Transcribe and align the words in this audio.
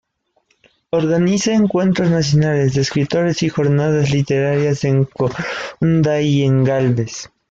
Organiza 0.89 1.53
encuentros 1.53 2.09
nacionales 2.09 2.73
de 2.73 2.81
escritores 2.81 3.43
y 3.43 3.49
jornadas 3.49 4.09
literarias 4.09 4.83
en 4.83 5.03
Coronda 5.05 6.19
y 6.23 6.41
en 6.41 6.63
Gálvez. 6.63 7.29